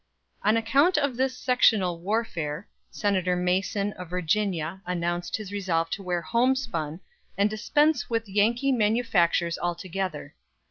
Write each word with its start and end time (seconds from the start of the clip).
"On 0.41 0.57
account 0.57 0.97
of 0.97 1.15
this 1.15 1.37
sectional 1.37 1.99
warfare," 1.99 2.67
Senator 2.89 3.35
Mason, 3.35 3.93
of 3.93 4.09
Virginia, 4.09 4.81
announced 4.83 5.37
his 5.37 5.51
resolve 5.51 5.91
to 5.91 6.01
wear 6.01 6.23
homespun, 6.23 7.01
and 7.37 7.51
dispense 7.51 8.09
with 8.09 8.27
Yankee 8.27 8.71
manufactures 8.71 9.59
altogether. 9.59 10.33